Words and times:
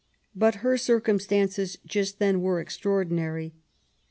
But 0.33 0.55
her 0.65 0.77
circumstances 0.77 1.77
just 1.85 2.17
then 2.17 2.41
were 2.41 2.59
extraordinary. 2.59 3.53